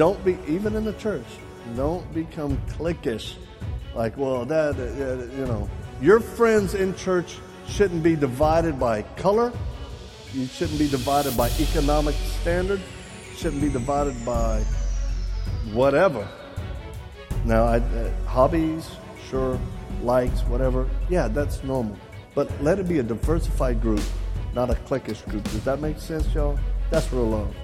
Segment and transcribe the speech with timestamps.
[0.00, 1.26] Don't be, even in the church,
[1.76, 3.34] don't become cliquish.
[3.94, 5.68] Like, well, that, uh, you know,
[6.00, 7.36] your friends in church
[7.68, 9.52] shouldn't be divided by color.
[10.32, 12.80] You shouldn't be divided by economic standard.
[13.36, 14.62] Shouldn't be divided by
[15.74, 16.26] whatever.
[17.44, 18.88] Now, I, uh, hobbies,
[19.28, 19.60] sure,
[20.02, 20.88] likes, whatever.
[21.10, 21.98] Yeah, that's normal.
[22.34, 24.00] But let it be a diversified group,
[24.54, 25.44] not a cliquish group.
[25.44, 26.58] Does that make sense, y'all?
[26.88, 27.54] That's real love.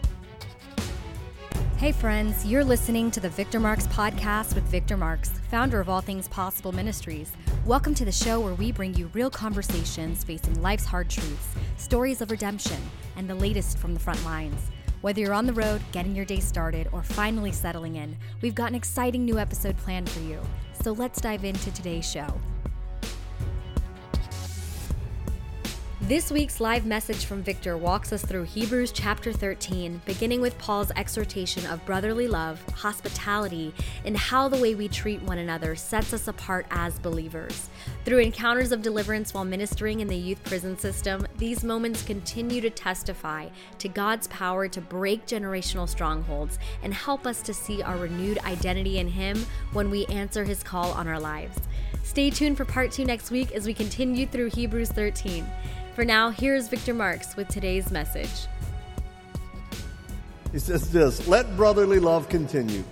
[1.79, 6.01] Hey, friends, you're listening to the Victor Marx podcast with Victor Marx, founder of All
[6.01, 7.31] Things Possible Ministries.
[7.67, 12.23] Welcome to the show where we bring you real conversations facing life's hard truths, stories
[12.23, 12.81] of redemption,
[13.17, 14.59] and the latest from the front lines.
[15.03, 18.71] Whether you're on the road, getting your day started, or finally settling in, we've got
[18.71, 20.41] an exciting new episode planned for you.
[20.83, 22.41] So let's dive into today's show.
[26.09, 30.93] This week's live message from Victor walks us through Hebrews chapter 13, beginning with Paul's
[30.95, 33.75] exhortation of brotherly love, hospitality,
[34.05, 37.71] and how the way we treat one another sets us apart as believers.
[38.05, 42.71] Through encounters of deliverance while ministering in the youth prison system, these moments continue to
[42.71, 43.49] testify
[43.81, 48.99] to God's power to break generational strongholds and help us to see our renewed identity
[48.99, 51.59] in Him when we answer His call on our lives.
[52.05, 55.45] Stay tuned for part two next week as we continue through Hebrews 13.
[55.97, 58.29] For now, here's Victor Marx with today's message.
[60.53, 62.85] He says this Let brotherly love continue.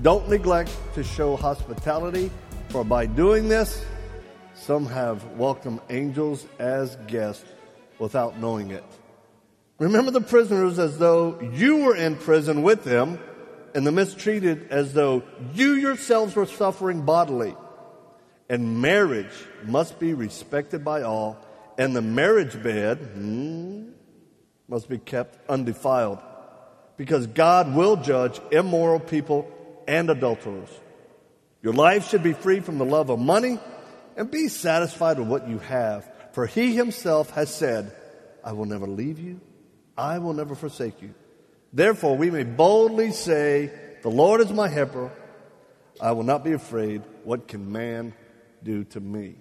[0.00, 2.30] Don't neglect to show hospitality,
[2.68, 3.84] for by doing this,
[4.54, 7.44] some have welcomed angels as guests
[7.98, 8.84] without knowing it.
[9.80, 13.18] Remember the prisoners as though you were in prison with them,
[13.74, 17.56] and the mistreated as though you yourselves were suffering bodily.
[18.48, 21.44] And marriage must be respected by all
[21.78, 23.90] and the marriage bed hmm,
[24.68, 26.18] must be kept undefiled
[26.96, 29.50] because God will judge immoral people
[29.86, 30.70] and adulterers.
[31.62, 33.58] Your life should be free from the love of money
[34.16, 36.10] and be satisfied with what you have.
[36.32, 37.92] For he himself has said,
[38.44, 39.40] I will never leave you.
[39.96, 41.14] I will never forsake you.
[41.72, 43.70] Therefore, we may boldly say,
[44.02, 45.10] The Lord is my helper.
[46.00, 47.02] I will not be afraid.
[47.24, 48.14] What can man
[48.62, 49.36] do to me?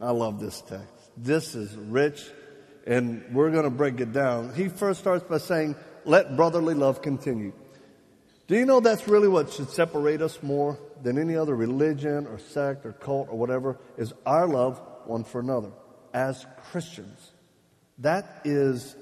[0.00, 1.01] I love this text.
[1.16, 2.22] This is rich,
[2.86, 4.54] and we're going to break it down.
[4.54, 7.52] He first starts by saying, Let brotherly love continue.
[8.48, 12.38] Do you know that's really what should separate us more than any other religion or
[12.38, 13.78] sect or cult or whatever?
[13.96, 15.70] Is our love one for another
[16.12, 17.32] as Christians.
[17.98, 18.96] That is,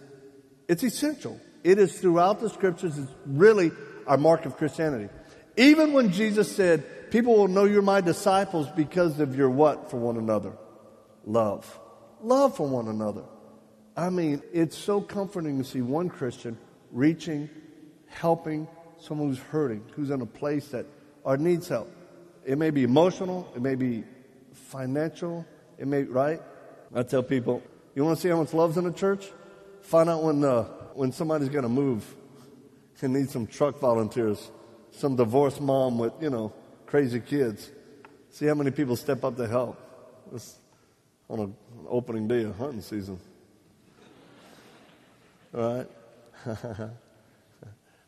[0.69, 1.41] it's essential.
[1.65, 3.72] It is throughout the scriptures, it's really
[4.06, 5.09] our mark of Christianity.
[5.56, 9.97] Even when Jesus said, People will know you're my disciples because of your what for
[9.97, 10.53] one another?
[11.25, 11.78] Love
[12.25, 13.25] love for one another.
[13.97, 16.56] I mean, it's so comforting to see one Christian
[16.91, 17.50] reaching,
[18.06, 20.86] helping someone who's hurting, who's in a place that
[21.22, 21.91] or needs help.
[22.44, 24.04] It may be emotional, it may be
[24.53, 25.47] financial,
[25.78, 26.41] it may right.
[26.94, 27.62] I tell people,
[27.94, 29.26] you want to see how much love's in a church?
[29.82, 30.64] Find out when uh,
[30.94, 32.04] when somebody's going to move
[33.02, 34.50] and need some truck volunteers,
[34.91, 36.52] some divorced mom with you know
[36.87, 37.70] crazy kids.
[38.31, 39.78] See how many people step up to help.
[40.34, 40.59] It's,
[41.30, 41.54] on an
[41.88, 43.18] opening day of hunting season.
[45.54, 45.86] All
[46.44, 46.58] right?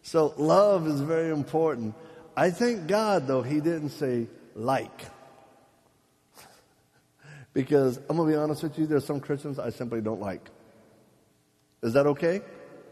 [0.02, 1.94] so, love is very important.
[2.36, 5.06] I thank God, though, He didn't say like.
[7.54, 10.50] because I'm going to be honest with you, there's some Christians I simply don't like.
[11.82, 12.42] Is that okay?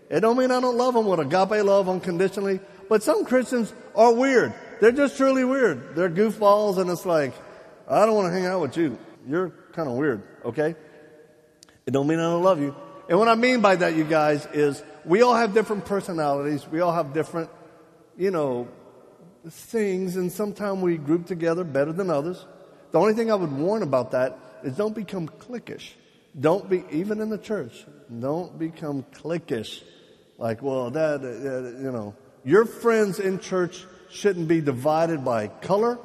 [0.08, 4.12] It don't mean I don't love them with agape love unconditionally, but some Christians are
[4.12, 4.54] weird.
[4.80, 5.94] They're just truly weird.
[5.94, 7.32] They're goofballs, and it's like,
[7.88, 8.98] I don't want to hang out with you.
[9.28, 10.74] You're kind of weird, okay?
[11.86, 12.74] It don't mean I don't love you.
[13.08, 16.66] And what I mean by that, you guys, is we all have different personalities.
[16.68, 17.50] We all have different,
[18.16, 18.68] you know,
[19.48, 22.44] things, and sometimes we group together better than others.
[22.92, 25.92] The only thing I would warn about that is don't become cliquish.
[26.38, 27.84] Don't be, even in the church,
[28.20, 29.82] don't become cliquish.
[30.38, 32.14] Like, well, that, uh, you know,
[32.44, 35.98] your friends in church shouldn't be divided by color.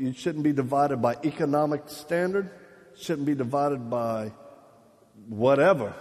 [0.00, 2.50] You shouldn't be divided by economic standard
[2.96, 4.32] shouldn't be divided by
[5.28, 5.94] whatever.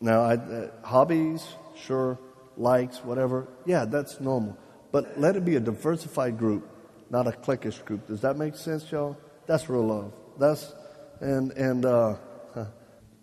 [0.00, 1.44] Now, I, uh, hobbies,
[1.76, 2.18] sure,
[2.56, 4.56] likes, whatever, yeah, that's normal.
[4.90, 6.68] But let it be a diversified group,
[7.10, 8.06] not a cliquish group.
[8.06, 9.16] Does that make sense, y'all?
[9.46, 10.12] That's real love.
[10.38, 10.72] That's
[11.20, 12.16] and and uh,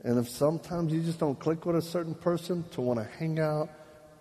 [0.04, 3.40] and if sometimes you just don't click with a certain person to want to hang
[3.40, 3.70] out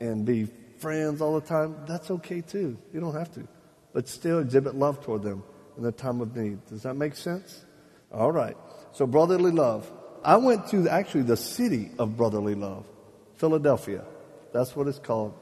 [0.00, 0.48] and be
[0.78, 2.76] friends all the time, that's okay too.
[2.92, 3.46] You don't have to,
[3.92, 5.42] but still exhibit love toward them
[5.76, 6.64] in the time of need.
[6.66, 7.64] Does that make sense?
[8.12, 8.56] All right.
[8.92, 9.90] So brotherly love.
[10.24, 12.86] I went to actually the city of brotherly love,
[13.36, 14.04] Philadelphia.
[14.52, 15.34] That's what it's called.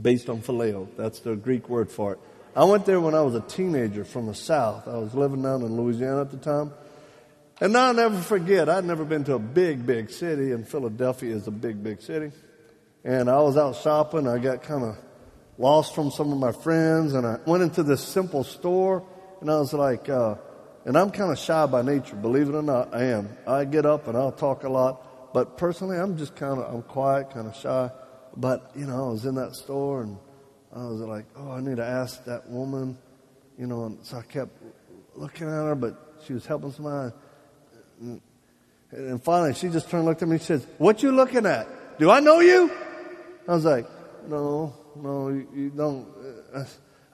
[0.00, 0.88] based on phileo.
[0.96, 2.18] That's the Greek word for it.
[2.56, 4.86] I went there when I was a teenager from the South.
[4.86, 6.72] I was living down in Louisiana at the time.
[7.60, 11.46] And I'll never forget, I'd never been to a big, big city, and Philadelphia is
[11.46, 12.32] a big, big city.
[13.04, 14.26] And I was out shopping.
[14.26, 14.96] I got kind of
[15.58, 19.04] lost from some of my friends, and I went into this simple store,
[19.40, 20.36] and I was like, uh,
[20.84, 23.36] and I'm kind of shy by nature, believe it or not, I am.
[23.46, 26.82] I get up and I'll talk a lot, but personally, I'm just kind of, I'm
[26.82, 27.90] quiet, kind of shy.
[28.36, 30.18] But, you know, I was in that store and
[30.74, 32.98] I was like, oh, I need to ask that woman,
[33.58, 34.50] you know, and so I kept
[35.14, 35.96] looking at her, but
[36.26, 37.14] she was helping somebody.
[38.90, 41.98] And finally, she just turned and looked at me and says, what you looking at?
[41.98, 42.70] Do I know you?
[43.48, 43.86] I was like,
[44.28, 46.08] no, no, you, you don't.
[46.54, 46.64] Uh,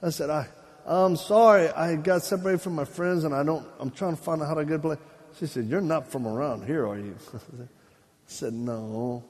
[0.01, 0.47] I said, I,
[0.85, 4.41] I'm sorry, I got separated from my friends and I don't, I'm trying to find
[4.41, 4.99] out how to get a place.
[5.39, 7.15] She said, You're not from around here, are you?
[7.61, 7.65] I
[8.25, 9.23] said, No.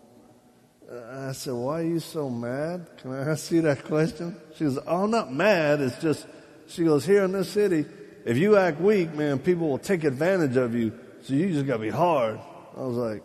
[0.90, 2.88] Uh, I said, Why are you so mad?
[2.98, 4.36] Can I ask you that question?
[4.56, 5.82] She goes, Oh, I'm not mad.
[5.82, 6.26] It's just,
[6.68, 7.86] she goes, Here in this city,
[8.26, 10.98] if you act weak, man, people will take advantage of you.
[11.24, 12.40] So you just got to be hard.
[12.76, 13.24] I was like,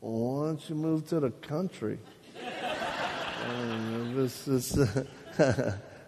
[0.00, 1.98] well, Why don't you move to the country?
[4.14, 4.88] This is.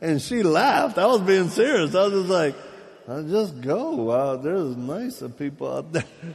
[0.00, 0.99] And she laughed.
[0.99, 1.94] I was being serious.
[1.94, 2.55] I was just like,
[3.08, 3.90] I just go.
[3.96, 6.05] Wow, there's nicer people out there.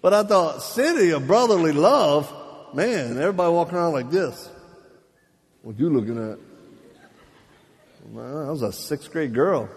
[0.00, 2.28] But I thought, city of brotherly love,
[2.74, 4.50] man, everybody walking around like this.
[5.62, 6.40] What you looking at?
[8.12, 9.68] Man, I was a sixth grade girl.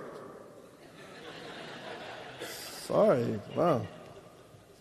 [2.88, 3.39] Sorry.
[3.56, 3.86] Wow.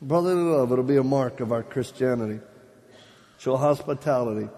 [0.00, 2.40] Brotherly love, it'll be a mark of our Christianity.
[3.37, 4.49] Show hospitality.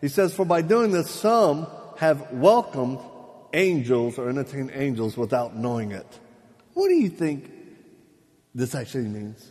[0.00, 1.66] He says, for by doing this, some
[1.98, 2.98] have welcomed
[3.52, 6.06] angels or entertained angels without knowing it.
[6.74, 7.50] What do you think
[8.54, 9.46] this actually means?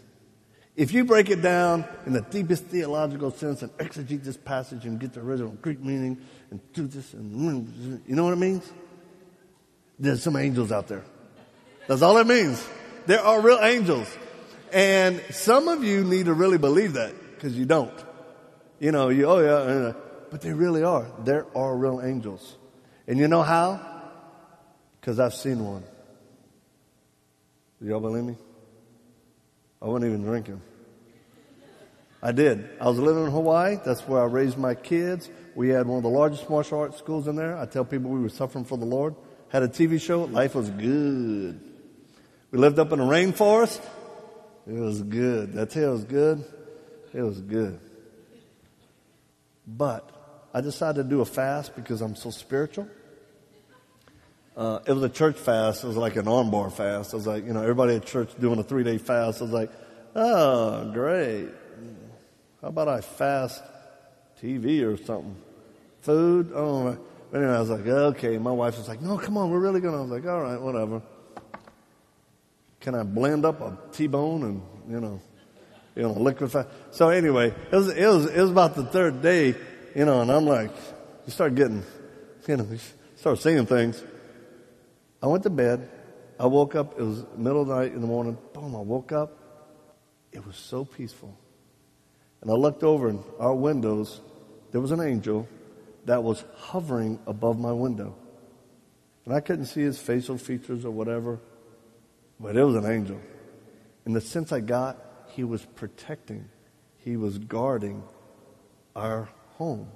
[0.75, 4.99] If you break it down in the deepest theological sense and exegete this passage and
[4.99, 6.17] get the original Greek meaning
[6.51, 8.71] and do this and you know what it means?
[9.99, 11.03] There's some angels out there.
[11.87, 12.65] That's all it means.
[13.07, 14.07] There are real angels.
[14.71, 17.93] And some of you need to really believe that because you don't.
[18.79, 19.93] You know, you, oh yeah, uh,
[20.31, 21.07] but they really are.
[21.23, 22.57] There are real angels.
[23.07, 23.79] And you know how?
[24.99, 25.83] Because I've seen one.
[27.81, 28.35] Do y'all believe me?
[29.81, 30.61] I wasn't even drinking.
[32.21, 32.69] I did.
[32.81, 33.77] I was living in Hawaii.
[33.85, 35.29] That's where I raised my kids.
[35.55, 37.57] We had one of the largest martial arts schools in there.
[37.57, 39.15] I tell people we were suffering for the Lord.
[39.47, 40.25] Had a TV show.
[40.25, 41.59] Life was good.
[42.51, 43.81] We lived up in a rainforest.
[44.67, 45.53] It was good.
[45.53, 46.45] That tell it was good.
[47.13, 47.79] It was good.
[49.65, 50.18] But
[50.53, 52.87] I decided to do a fast because I'm so spiritual.
[54.57, 55.83] Uh, it was a church fast.
[55.83, 57.13] It was like an armbar fast.
[57.13, 59.41] I was like, you know, everybody at church doing a three day fast.
[59.41, 59.71] I was like,
[60.15, 61.49] oh, great.
[62.61, 63.63] How about I fast
[64.41, 65.35] TV or something?
[66.01, 66.51] Food?
[66.53, 66.97] Oh,
[67.31, 68.37] but anyway, I was like, okay.
[68.37, 69.99] My wife was like, no, come on, we're really going to.
[69.99, 71.01] I was like, all right, whatever.
[72.81, 75.21] Can I blend up a T-bone and, you know,
[75.95, 76.63] you know, liquefy?
[76.91, 79.55] So anyway, it was, it was, it was about the third day,
[79.95, 80.71] you know, and I'm like,
[81.25, 81.83] you start getting,
[82.47, 82.79] you know, you
[83.15, 84.01] start seeing things.
[85.21, 85.89] I went to bed.
[86.39, 86.99] I woke up.
[86.99, 88.37] It was middle of the night in the morning.
[88.53, 89.37] Boom, I woke up.
[90.31, 91.37] It was so peaceful.
[92.41, 94.21] And I looked over in our windows.
[94.71, 95.47] There was an angel
[96.05, 98.15] that was hovering above my window.
[99.25, 101.39] And I couldn't see his facial features or whatever,
[102.39, 103.19] but it was an angel.
[104.05, 106.49] In the sense I got, he was protecting,
[106.97, 108.03] he was guarding
[108.95, 109.89] our home.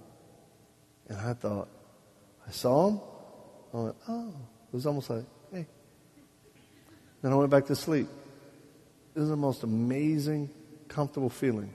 [1.08, 1.70] And I thought,
[2.46, 3.00] I saw him.
[3.74, 4.28] I went, oh.
[4.28, 5.66] It was almost like, hey.
[7.22, 8.08] Then I went back to sleep.
[9.16, 10.50] It was the most amazing,
[10.90, 11.74] comfortable feeling.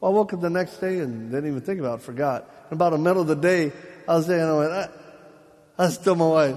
[0.00, 2.48] Well, I woke up the next day and didn't even think about it, forgot.
[2.70, 3.70] And about the middle of the day,
[4.08, 4.88] I was there and I went, I,
[5.84, 6.56] I still my wife.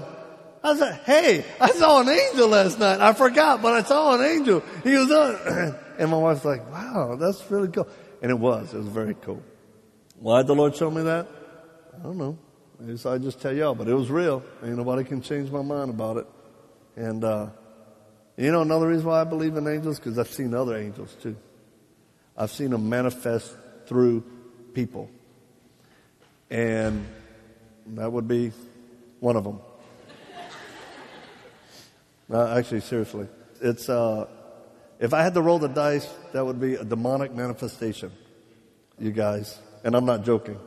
[0.62, 3.00] I said, hey, I saw an angel last night.
[3.00, 4.62] I forgot, but I saw an angel.
[4.82, 5.10] He was
[5.98, 7.86] and my wife's like, wow, that's really cool.
[8.22, 8.72] And it was.
[8.72, 9.42] It was very cool.
[10.18, 11.28] Why did the Lord show me that?
[11.98, 12.38] I don't know.
[12.96, 14.42] So I just tell y'all, but it was real.
[14.62, 16.26] Ain't nobody can change my mind about it.
[16.96, 17.48] And, uh,
[18.36, 21.36] you know, another reason why I believe in angels, because I've seen other angels too.
[22.36, 23.56] I've seen them manifest
[23.86, 24.24] through
[24.72, 25.08] people.
[26.50, 27.06] And
[27.86, 28.52] that would be
[29.20, 29.60] one of them.
[32.32, 33.28] uh, actually, seriously.
[33.60, 34.26] It's, uh,
[34.98, 38.12] if I had to roll the dice, that would be a demonic manifestation,
[38.98, 39.58] you guys.
[39.84, 40.58] And I'm not joking.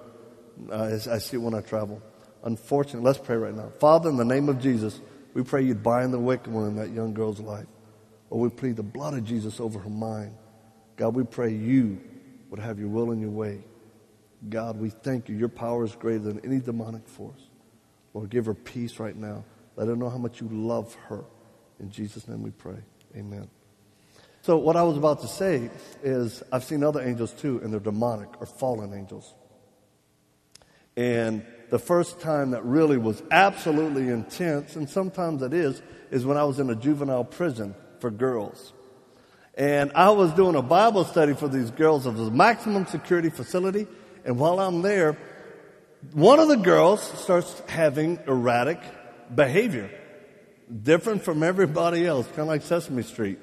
[0.71, 2.01] I, I see it when I travel.
[2.43, 3.71] Unfortunately, let's pray right now.
[3.79, 5.01] Father, in the name of Jesus,
[5.33, 7.65] we pray you'd bind the wicked one in that young girl's life.
[8.29, 10.35] Or we plead the blood of Jesus over her mind.
[10.95, 11.99] God, we pray you
[12.49, 13.63] would have your will and your way.
[14.49, 15.35] God, we thank you.
[15.35, 17.41] Your power is greater than any demonic force.
[18.13, 19.43] Lord, give her peace right now.
[19.75, 21.23] Let her know how much you love her.
[21.79, 22.77] In Jesus' name we pray.
[23.15, 23.49] Amen.
[24.47, 25.69] So, what I was about to say
[26.01, 29.33] is, I've seen other angels too, and they're demonic or fallen angels.
[30.95, 36.37] And the first time that really was absolutely intense, and sometimes it is, is when
[36.37, 38.71] I was in a juvenile prison for girls.
[39.55, 43.85] And I was doing a Bible study for these girls of the maximum security facility.
[44.23, 45.17] And while I'm there,
[46.13, 48.79] one of the girls starts having erratic
[49.35, 49.91] behavior,
[50.83, 53.39] different from everybody else, kind of like Sesame Street.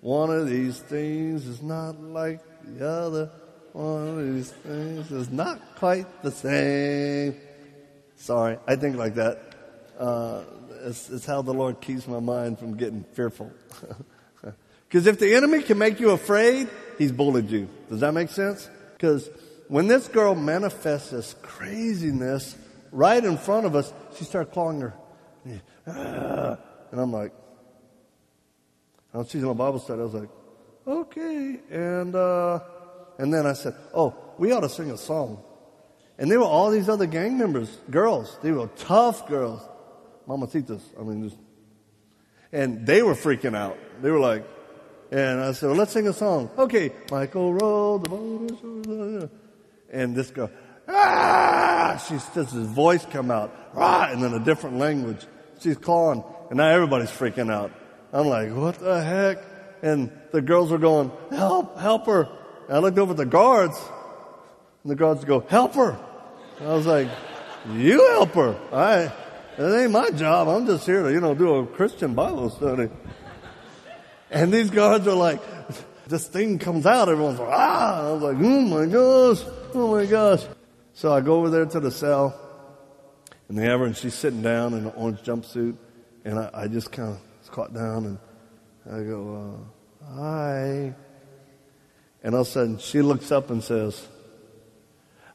[0.00, 3.30] One of these things is not like the other.
[3.72, 7.36] One of these things is not quite the same.
[8.16, 9.54] Sorry, I think like that.
[9.98, 10.42] Uh,
[10.84, 13.50] it's, it's how the Lord keeps my mind from getting fearful.
[14.90, 17.68] Because if the enemy can make you afraid, he's bullied you.
[17.88, 18.68] Does that make sense?
[18.94, 19.30] Because
[19.68, 22.56] when this girl manifests this craziness
[22.90, 24.94] right in front of us, she started clawing her.
[26.90, 27.32] And I'm like,
[29.12, 30.00] I was teaching a Bible study.
[30.00, 30.28] I was like,
[30.86, 31.60] okay.
[31.70, 32.60] And, uh,
[33.18, 35.42] and then I said, oh, we ought to sing a song.
[36.18, 38.38] And there were all these other gang members, girls.
[38.42, 39.66] They were tough girls.
[40.28, 40.82] Mamacitas.
[40.98, 41.40] I mean, just,
[42.52, 43.78] and they were freaking out.
[44.02, 44.46] They were like,
[45.10, 46.50] and I said, well, let's sing a song.
[46.56, 49.30] Okay, Michael rode the boat.
[49.92, 50.50] And this girl,
[50.86, 52.00] ah!
[52.06, 54.10] She's just his voice come out, ah!
[54.10, 55.26] And then a different language.
[55.60, 57.72] She's calling, and now everybody's freaking out.
[58.12, 59.38] I'm like, what the heck?
[59.82, 62.28] And the girls are going, help, help her.
[62.68, 63.78] And I looked over at the guards,
[64.82, 65.98] and the guards go, help her.
[66.58, 67.08] And I was like,
[67.72, 68.58] you help her.
[68.72, 69.12] I,
[69.58, 70.48] it ain't my job.
[70.48, 72.90] I'm just here to, you know, do a Christian Bible study.
[74.30, 75.40] And these guards are like,
[76.06, 77.08] this thing comes out.
[77.08, 78.08] Everyone's like, ah.
[78.08, 80.44] I was like, oh my gosh, oh my gosh.
[80.94, 82.38] So I go over there to the cell,
[83.48, 85.76] and they have her, and she's sitting down in an orange jumpsuit,
[86.24, 88.18] and I, I just kind of caught down, and
[88.86, 89.68] I go,
[90.04, 90.94] uh, hi.
[92.22, 94.06] And all of a sudden, she looks up and says,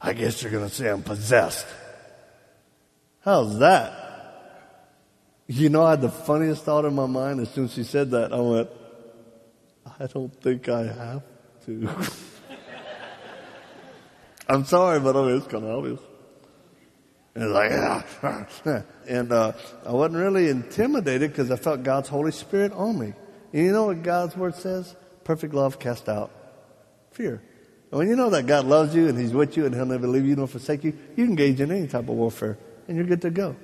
[0.01, 1.65] I guess you're going to say I'm possessed.
[3.21, 4.01] How's that?
[5.47, 8.11] You know, I had the funniest thought in my mind as soon as she said
[8.11, 8.33] that.
[8.33, 8.69] I went,
[9.99, 11.23] I don't think I have
[11.65, 11.89] to.
[14.47, 15.99] I'm sorry, but I mean, it's kind of obvious.
[17.35, 19.51] And like, ah, and uh,
[19.85, 23.13] I wasn't really intimidated because I felt God's Holy Spirit on me.
[23.53, 24.95] And you know what God's Word says?
[25.25, 26.31] Perfect love cast out
[27.15, 27.41] fear.
[27.91, 30.07] And when you know that God loves you and He's with you and He'll never
[30.07, 33.21] leave you nor forsake you, you engage in any type of warfare and you're good
[33.21, 33.55] to go.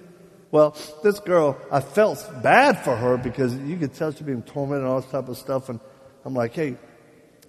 [0.51, 4.83] Well, this girl, I felt bad for her because you could tell she's being tormented
[4.83, 5.69] and all this type of stuff.
[5.69, 5.79] And
[6.25, 6.75] I'm like, hey,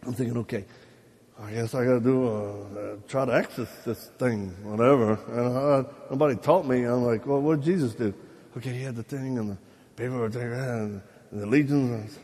[0.05, 0.65] I'm thinking, okay,
[1.41, 5.19] I guess I got to do a, try to exorcise this thing, whatever.
[5.29, 6.85] And uh, nobody taught me.
[6.85, 8.15] I'm like, well, what did Jesus do?
[8.57, 9.59] Okay, he had the thing and the
[9.97, 12.19] people were there and, the legions.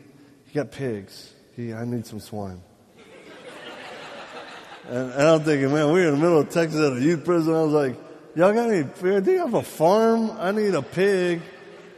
[0.45, 1.33] He got pigs.
[1.55, 2.61] He, I need some swine.
[4.87, 7.55] and, and I'm thinking, man, we're in the middle of Texas at a youth prison.
[7.55, 7.95] I was like,
[8.35, 8.83] y'all got any?
[9.21, 10.31] Do you have a farm?
[10.37, 11.41] I need a pig.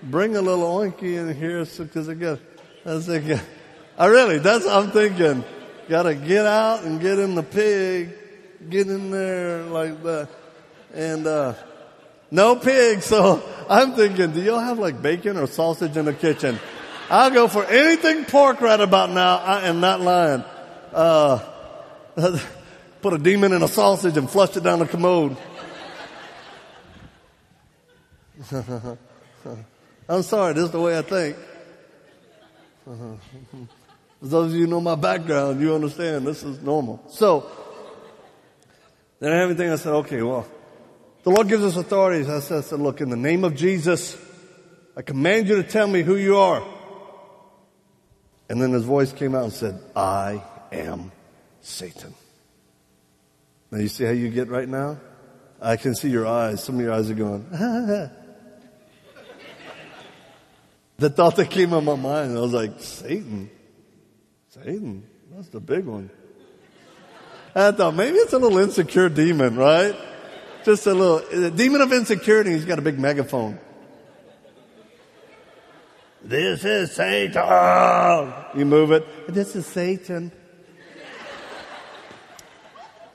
[0.03, 2.39] Bring a little oinky in here, because so, I guess
[2.86, 3.39] I was thinking.
[3.98, 5.44] I really, that's I'm thinking.
[5.91, 8.12] Gotta get out and get in the pig,
[8.69, 10.29] get in there like that.
[10.93, 11.55] And, uh,
[12.31, 16.57] no pig, so I'm thinking, do y'all have like bacon or sausage in the kitchen?
[17.10, 19.36] I'll go for anything pork right about now.
[19.39, 20.45] I am not lying.
[20.93, 21.39] Uh,
[23.01, 25.36] put a demon in a sausage and flush it down the commode.
[30.07, 31.36] I'm sorry, this is the way I think.
[34.22, 37.04] For those of you who know my background, you understand this is normal.
[37.10, 37.50] So,
[39.20, 40.46] then everything I said, okay, well,
[41.24, 42.30] the Lord gives us authorities.
[42.30, 44.16] I said, I said, look, in the name of Jesus,
[44.96, 46.63] I command you to tell me who you are.
[48.48, 51.12] And then his voice came out and said, I am
[51.62, 52.13] Satan.
[53.72, 55.00] Now you see how you get right now?
[55.60, 56.63] I can see your eyes.
[56.63, 57.46] Some of your eyes are going,
[60.98, 63.50] the thought that came in my mind, I was like, Satan?
[64.51, 66.10] Satan, that's the big one.
[67.55, 69.96] I thought maybe it's a little insecure demon, right?
[70.65, 72.51] Just a little a demon of insecurity.
[72.51, 73.58] He's got a big megaphone.
[76.22, 78.34] This is Satan.
[78.53, 79.34] You move it.
[79.34, 80.34] This is Satan.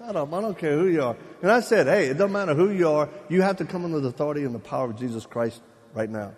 [0.03, 1.17] I don't, I don't care who you are.
[1.43, 3.11] And I said, hey, it doesn't matter who you are.
[3.29, 5.61] You have to come under the authority and the power of Jesus Christ
[5.93, 6.33] right now.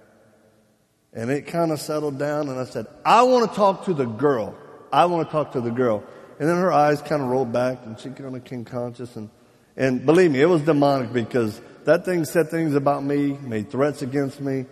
[1.13, 4.07] And it kind of settled down and I said, I want to talk to the
[4.07, 4.57] girl.
[4.93, 6.03] I want to talk to the girl.
[6.39, 9.31] And then her eyes kind of rolled back and she kind of came conscious and,
[9.77, 14.03] And believe me, it was demonic because that thing said things about me, made threats
[14.03, 14.67] against me,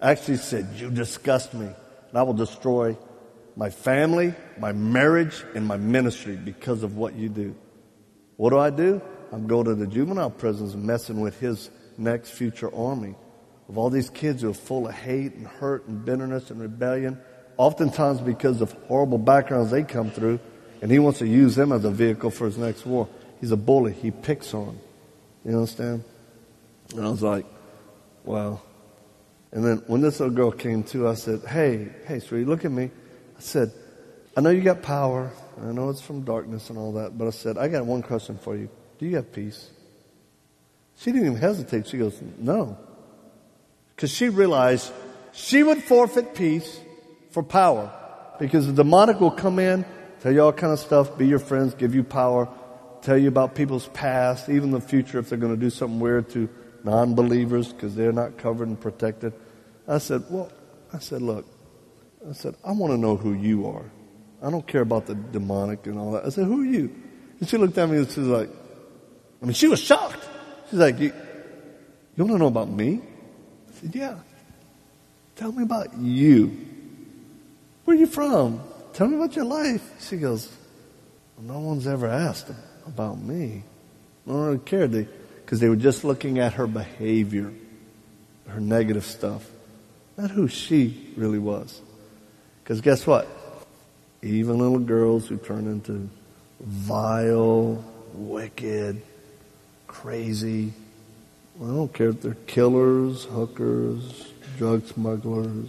[0.00, 2.96] actually said, You disgust me, and I will destroy
[3.56, 7.54] my family, my marriage, and my ministry because of what you do.
[8.36, 9.00] What do I do?
[9.30, 13.14] I'm going to the juvenile prisons messing with his next future army
[13.68, 17.18] of all these kids who are full of hate and hurt and bitterness and rebellion,
[17.56, 20.40] oftentimes because of horrible backgrounds they come through,
[20.80, 23.08] and he wants to use them as a vehicle for his next war.
[23.40, 23.92] He's a bully.
[23.92, 24.78] He picks on.
[25.44, 26.04] You understand?
[26.94, 27.46] And I was like,
[28.24, 28.60] wow.
[29.52, 32.70] And then when this little girl came to, I said, hey, hey, sweetie, look at
[32.70, 32.90] me.
[33.36, 33.72] I said,
[34.36, 35.30] I know you got power.
[35.60, 38.38] I know it's from darkness and all that, but I said, I got one question
[38.38, 38.70] for you.
[38.98, 39.70] Do you have peace?
[40.96, 41.86] She didn't even hesitate.
[41.88, 42.78] She goes, no.
[43.94, 44.90] Because she realized
[45.32, 46.80] she would forfeit peace
[47.32, 47.92] for power.
[48.38, 49.84] Because the demonic will come in,
[50.20, 52.48] tell you all kind of stuff, be your friends, give you power,
[53.02, 56.30] tell you about people's past, even the future if they're going to do something weird
[56.30, 56.48] to
[56.84, 59.32] non-believers because they're not covered and protected.
[59.86, 60.50] I said, well,
[60.92, 61.46] I said, look,
[62.28, 63.90] I said, I want to know who you are.
[64.42, 66.24] I don't care about the demonic and all that.
[66.24, 66.94] I said, who are you?
[67.38, 68.50] And she looked at me and she was like,
[69.40, 70.24] I mean, she was shocked.
[70.70, 71.12] She's like, you,
[72.16, 73.00] you want to know about me?
[73.68, 74.18] I said, yeah.
[75.36, 76.71] Tell me about you.
[77.92, 78.62] Where are you from?
[78.94, 79.86] Tell me about your life.
[80.08, 80.50] She goes,
[81.36, 82.50] well, no one's ever asked
[82.86, 83.64] about me.
[84.24, 84.92] No one really cared.
[85.44, 87.52] Because they were just looking at her behavior,
[88.48, 89.46] her negative stuff,
[90.16, 91.82] not who she really was.
[92.64, 93.28] Because guess what?
[94.22, 96.08] Even little girls who turn into
[96.60, 97.84] vile,
[98.14, 99.02] wicked,
[99.86, 100.72] crazy,
[101.62, 105.68] I don't care if they're killers, hookers, drug smugglers.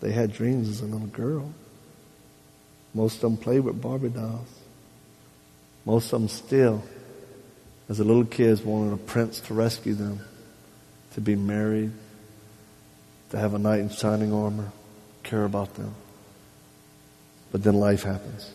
[0.00, 1.52] They had dreams as a little girl.
[2.94, 4.48] Most of them played with Barbie dolls.
[5.84, 6.82] Most of them still
[7.88, 10.20] as little kids wanted a prince to rescue them,
[11.14, 11.92] to be married,
[13.30, 14.70] to have a knight in shining armor,
[15.22, 15.94] care about them.
[17.50, 18.52] But then life happens.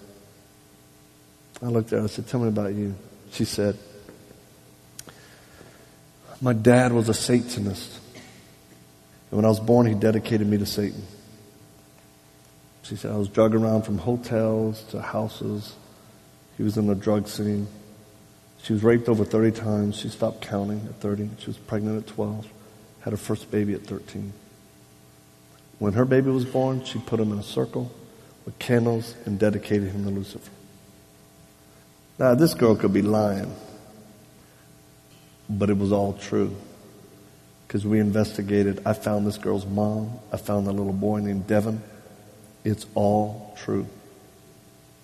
[1.62, 2.94] I looked at her, I said, Tell me about you.
[3.32, 3.78] She said,
[6.41, 8.00] My dad was a Satanist.
[9.32, 11.04] And when I was born, he dedicated me to Satan.
[12.84, 15.76] She said, I was drug around from hotels to houses.
[16.58, 17.67] He was in the drug scene.
[18.62, 19.96] She was raped over 30 times.
[19.98, 21.30] She stopped counting at 30.
[21.39, 22.48] She was pregnant at 12.
[23.02, 24.34] Had her first baby at 13.
[25.80, 27.91] When her baby was born, she put him in a circle
[28.46, 30.52] with candles and dedicated him to Lucifer.
[32.19, 33.54] Now, this girl could be lying,
[35.50, 36.56] but it was all true.
[37.67, 38.82] Because we investigated.
[38.86, 40.19] I found this girl's mom.
[40.32, 41.82] I found that little boy named Devin.
[42.63, 43.88] It's all true.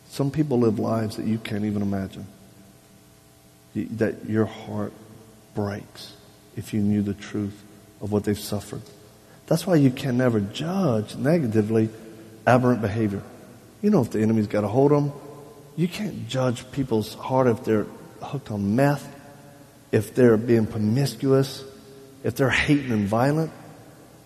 [0.09, 2.25] Some people live lives that you can't even imagine
[3.75, 4.93] that your heart
[5.53, 6.13] breaks
[6.57, 7.63] if you knew the truth
[8.01, 8.81] of what they've suffered.
[9.47, 11.89] That's why you can never judge negatively
[12.45, 13.21] aberrant behavior.
[13.81, 15.13] You know if the enemy's got a hold of them.
[15.75, 17.87] You can't judge people's heart if they're
[18.21, 19.07] hooked on meth,
[19.91, 21.63] if they're being promiscuous,
[22.23, 23.51] if they're hating and violent.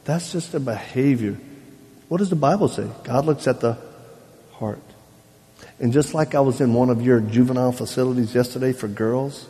[0.05, 1.37] That's just a behavior.
[2.13, 2.87] What does the Bible say?
[3.05, 3.75] God looks at the
[4.51, 4.83] heart.
[5.79, 9.47] And just like I was in one of your juvenile facilities yesterday for girls,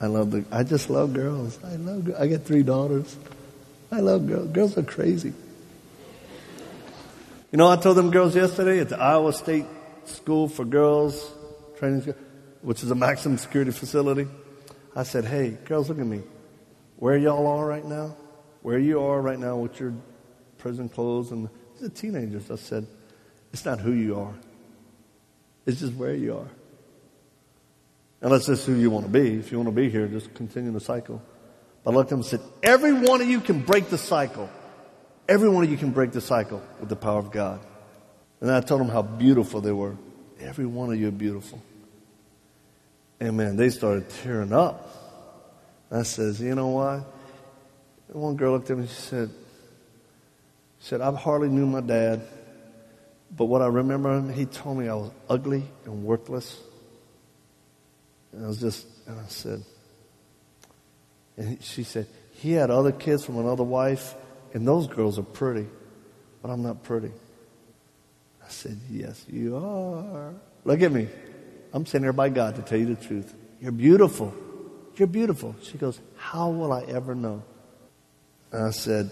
[0.00, 1.58] I love the, I just love girls.
[1.64, 3.16] I love, I got three daughters.
[3.90, 4.52] I love girls.
[4.52, 5.32] Girls are crazy.
[7.50, 9.66] You know, I told them girls yesterday at the Iowa State
[10.04, 11.28] School for Girls
[11.80, 12.14] Training School,
[12.62, 14.28] which is a maximum security facility.
[14.94, 16.22] I said, hey, girls, look at me.
[16.98, 18.14] Where y'all are right now,
[18.62, 19.92] where you are right now with your
[20.58, 21.48] prison clothes and
[21.80, 22.86] the teenagers, I said,
[23.52, 24.34] it's not who you are.
[25.66, 26.48] It's just where you are.
[28.20, 29.34] And that's who you want to be.
[29.38, 31.22] If you want to be here, just continue the cycle.
[31.82, 34.50] But I looked at him and said, Every one of you can break the cycle.
[35.28, 37.60] Every one of you can break the cycle with the power of God.
[38.40, 39.96] And I told them how beautiful they were.
[40.38, 41.62] Every one of you are beautiful.
[43.20, 44.88] And man, they started tearing up.
[45.90, 47.02] I says, you know why?
[48.08, 49.30] And one girl looked at me and she said,
[50.80, 52.22] said, I hardly knew my dad.
[53.34, 56.58] But what I remember him, he told me I was ugly and worthless.
[58.32, 59.62] And I was just, and I said,
[61.36, 64.14] and she said, he had other kids from another wife,
[64.52, 65.66] and those girls are pretty,
[66.42, 67.12] but I'm not pretty.
[68.44, 70.34] I said, yes, you are.
[70.64, 71.08] Look at me.
[71.72, 73.32] I'm sitting here by God to tell you the truth.
[73.60, 74.34] You're beautiful.
[74.96, 75.54] You're beautiful.
[75.62, 77.42] She goes, how will I ever know?
[78.52, 79.10] And I said,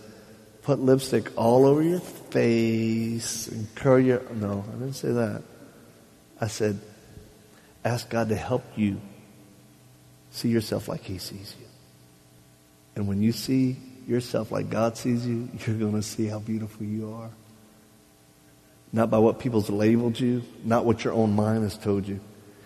[0.69, 4.23] put lipstick all over your face and curl your.
[4.35, 5.43] No, I didn't say that.
[6.41, 6.79] I said,
[7.85, 9.01] ask God to help you
[10.31, 11.67] See yourself like He sees you.
[12.95, 13.77] And when you see
[14.07, 17.31] yourself like God sees you, you're going to see how beautiful you are.
[18.93, 22.21] Not by what people's labeled you, not what your own mind has told you.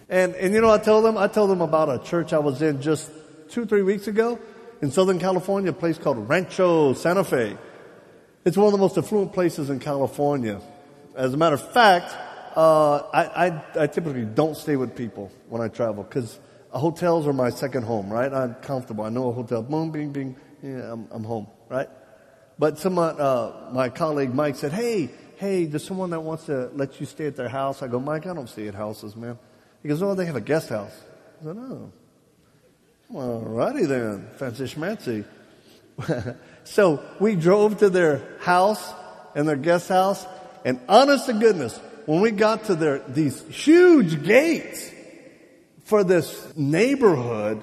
[0.09, 2.63] And, and you know, I told them, I told them about a church I was
[2.63, 3.11] in just
[3.49, 4.39] two, three weeks ago
[4.83, 7.57] in Southern California, a place called Rancho Santa Fe.
[8.45, 10.61] It's one of the most affluent places in California.
[11.15, 12.13] As a matter of fact,
[12.57, 17.33] uh, I, I, I, typically don't stay with people when I travel because hotels are
[17.33, 18.33] my second home, right?
[18.33, 19.05] I'm comfortable.
[19.05, 19.63] I know a hotel.
[19.63, 20.37] Boom, bing, bing.
[20.61, 21.89] Yeah, I'm, I'm home, right?
[22.59, 26.99] But someone, uh, my colleague Mike said, "Hey, hey, there's someone that wants to let
[27.01, 29.39] you stay at their house." I go, "Mike, I don't stay at houses, man."
[29.83, 30.95] He goes, "Oh, they have a guest house."
[31.41, 31.93] I said, "Oh,
[33.09, 35.25] well, righty then, fancy schmancy."
[36.65, 38.93] so we drove to their house
[39.35, 40.27] and their guest house,
[40.65, 44.91] and honest to goodness, when we got to their these huge gates
[45.85, 47.63] for this neighborhood,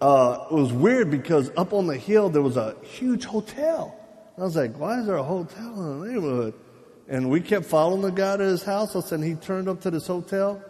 [0.00, 3.94] uh, it was weird because up on the hill there was a huge hotel.
[4.36, 6.54] I was like, why is there a hotel in the neighborhood?
[7.08, 8.94] And we kept following the guy to his house.
[9.10, 10.62] And he turned up to this hotel.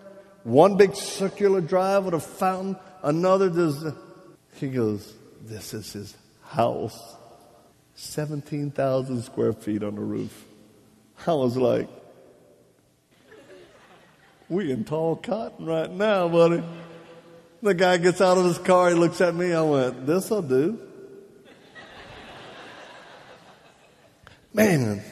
[0.45, 2.77] One big circular drive with a fountain.
[3.03, 3.93] Another, does.
[4.55, 6.17] he goes, this is his
[6.49, 7.17] house.
[7.95, 10.45] 17,000 square feet on the roof.
[11.27, 11.89] I was like,
[14.49, 16.63] we in tall cotton right now, buddy.
[17.61, 20.79] The guy gets out of his car, he looks at me, I went, this'll do.
[24.55, 25.03] Man,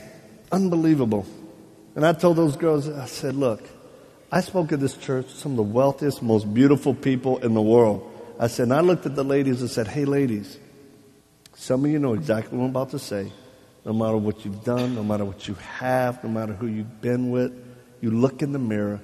[0.53, 1.27] unbelievable.
[1.97, 3.65] And I told those girls, I said, look,
[4.31, 8.13] I spoke at this church, some of the wealthiest, most beautiful people in the world.
[8.39, 10.59] I said, and I looked at the ladies and said, hey ladies,
[11.57, 13.33] some of you know exactly what I'm about to say.
[13.85, 17.31] No matter what you've done, no matter what you have, no matter who you've been
[17.31, 17.53] with,
[18.01, 19.01] you look in the mirror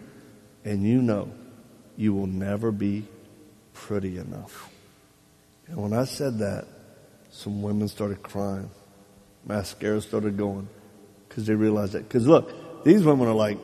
[0.64, 1.32] and you know
[1.96, 3.04] you will never be
[3.72, 4.68] pretty enough.
[5.66, 6.66] And when I said that,
[7.30, 8.70] some women started crying.
[9.46, 10.68] Mascara started going
[11.28, 12.06] because they realized that.
[12.06, 13.58] Because look, these women are like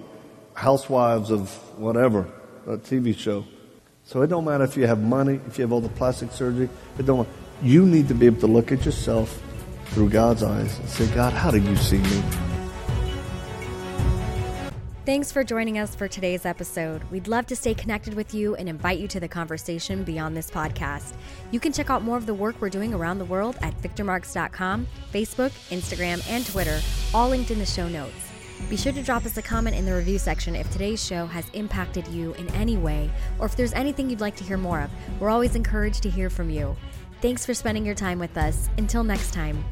[0.55, 2.27] housewives of whatever,
[2.66, 3.44] a TV show.
[4.05, 6.70] So it don't matter if you have money, if you have all the plastic surgery.
[6.98, 7.29] It don't.
[7.62, 9.42] You need to be able to look at yourself
[9.86, 12.22] through God's eyes and say, God, how do you see me?
[15.04, 17.02] Thanks for joining us for today's episode.
[17.10, 20.50] We'd love to stay connected with you and invite you to the conversation beyond this
[20.50, 21.14] podcast.
[21.50, 24.86] You can check out more of the work we're doing around the world at victormarx.com,
[25.12, 26.78] Facebook, Instagram, and Twitter,
[27.14, 28.14] all linked in the show notes.
[28.68, 31.48] Be sure to drop us a comment in the review section if today's show has
[31.54, 34.90] impacted you in any way or if there's anything you'd like to hear more of.
[35.18, 36.76] We're always encouraged to hear from you.
[37.20, 38.68] Thanks for spending your time with us.
[38.78, 39.64] Until next time.